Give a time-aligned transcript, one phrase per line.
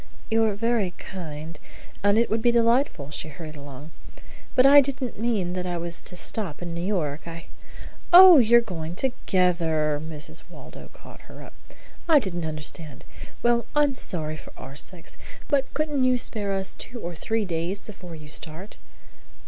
[0.31, 1.59] "You're very kind,
[2.03, 3.91] and it would be delightful," she hurried along,
[4.55, 7.27] "but I didn't mean that I was to stop in New York.
[7.27, 7.45] I"
[8.11, 10.41] "Oh, you are going together!" Mrs.
[10.49, 11.53] Waldo caught her up.
[12.09, 13.05] "I didn't understand.
[13.43, 15.17] Well, I'm sorry for our sakes.
[15.47, 18.77] But couldn't you spare us two or three days before you start?"